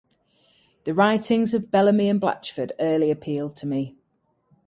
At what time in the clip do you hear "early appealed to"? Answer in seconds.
2.79-3.67